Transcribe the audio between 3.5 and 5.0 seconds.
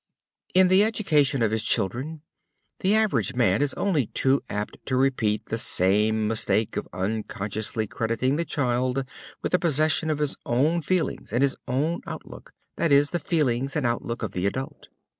is only too apt to